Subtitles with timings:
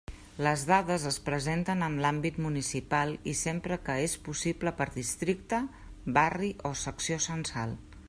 [0.45, 5.63] Les dades es presenten en l'àmbit municipal i sempre que és possible per districte,
[6.21, 7.83] barri o secció censal.